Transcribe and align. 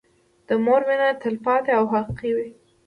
د 0.47 0.49
مور 0.65 0.81
مينه 0.87 1.07
تلپاتې 1.21 1.71
او 1.79 1.85
حقيقي 1.93 2.31
وي. 2.35 2.49